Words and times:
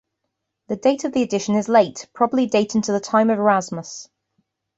The 0.69 0.77
date 0.77 1.03
of 1.03 1.13
the 1.13 1.21
addition 1.21 1.53
is 1.53 1.69
late, 1.69 2.07
probably 2.11 2.47
dating 2.47 2.81
to 2.81 2.91
the 2.91 2.99
time 2.99 3.29
of 3.29 3.37
Erasmus. 3.37 4.09